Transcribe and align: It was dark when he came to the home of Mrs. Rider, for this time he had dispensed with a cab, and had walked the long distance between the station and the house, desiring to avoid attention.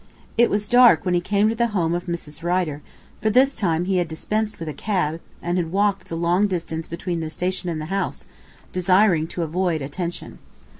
It 0.35 0.49
was 0.49 0.67
dark 0.67 1.05
when 1.05 1.13
he 1.13 1.21
came 1.21 1.47
to 1.49 1.53
the 1.53 1.67
home 1.77 1.93
of 1.93 2.07
Mrs. 2.07 2.41
Rider, 2.41 2.81
for 3.21 3.29
this 3.29 3.55
time 3.55 3.85
he 3.85 3.97
had 3.97 4.07
dispensed 4.07 4.59
with 4.59 4.67
a 4.67 4.73
cab, 4.73 5.21
and 5.43 5.59
had 5.59 5.71
walked 5.71 6.07
the 6.07 6.17
long 6.17 6.47
distance 6.47 6.87
between 6.87 7.19
the 7.19 7.29
station 7.29 7.69
and 7.69 7.79
the 7.79 7.85
house, 7.93 8.25
desiring 8.71 9.27
to 9.27 9.43
avoid 9.43 9.79
attention. 9.83 10.39